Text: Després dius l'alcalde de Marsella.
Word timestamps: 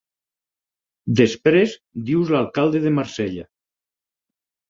Després 1.19 1.75
dius 2.09 2.33
l'alcalde 2.35 2.83
de 2.87 2.93
Marsella. 2.95 3.47